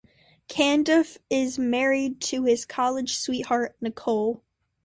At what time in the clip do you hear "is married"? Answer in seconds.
1.29-2.21